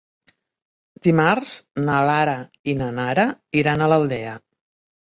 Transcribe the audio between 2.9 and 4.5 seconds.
Nara iran a l'Aldea.